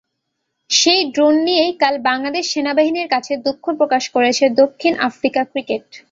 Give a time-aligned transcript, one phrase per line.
[0.69, 5.85] সেই ড্রোন নিয়েই কাল বাংলাদেশ সেনাবাহিনীর কাছে দুঃখ প্রকাশ করেছে দক্ষিণ আফ্রিকা ক্রিকেট।